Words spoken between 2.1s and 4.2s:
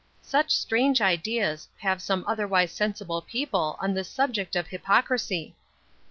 otherwise sensible people on this